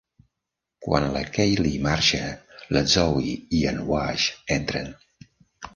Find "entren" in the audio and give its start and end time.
4.59-4.93